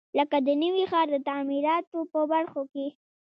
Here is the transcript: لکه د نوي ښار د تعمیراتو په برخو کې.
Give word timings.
لکه 0.17 0.37
د 0.45 0.49
نوي 0.61 0.83
ښار 0.91 1.07
د 1.11 1.15
تعمیراتو 1.29 1.97
په 2.11 2.19
برخو 2.31 2.61
کې. 2.71 2.87